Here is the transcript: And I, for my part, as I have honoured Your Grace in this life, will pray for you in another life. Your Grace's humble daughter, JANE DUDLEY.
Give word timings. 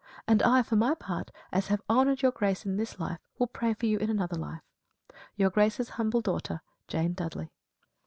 And 0.27 0.41
I, 0.41 0.63
for 0.63 0.75
my 0.75 0.95
part, 0.95 1.29
as 1.51 1.65
I 1.67 1.69
have 1.73 1.83
honoured 1.87 2.23
Your 2.23 2.31
Grace 2.31 2.65
in 2.65 2.75
this 2.77 2.99
life, 2.99 3.19
will 3.37 3.45
pray 3.45 3.75
for 3.75 3.85
you 3.85 3.99
in 3.99 4.09
another 4.09 4.35
life. 4.35 4.61
Your 5.35 5.51
Grace's 5.51 5.89
humble 5.89 6.21
daughter, 6.21 6.63
JANE 6.87 7.13
DUDLEY. 7.13 7.51